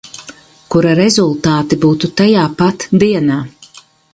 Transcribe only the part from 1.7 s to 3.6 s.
būtu tajā pat dienā.